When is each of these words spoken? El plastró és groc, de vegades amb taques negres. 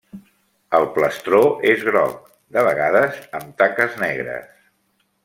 El 0.77 0.85
plastró 0.95 1.41
és 1.73 1.83
groc, 1.91 2.17
de 2.57 2.63
vegades 2.71 3.21
amb 3.41 3.53
taques 3.63 3.99
negres. 4.05 4.51